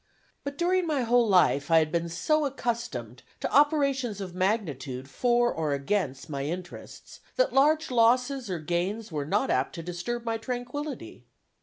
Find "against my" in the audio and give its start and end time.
5.73-6.43